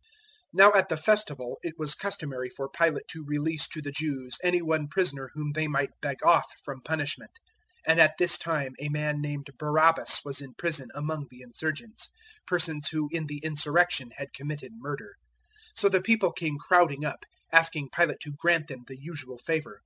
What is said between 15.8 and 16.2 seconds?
So the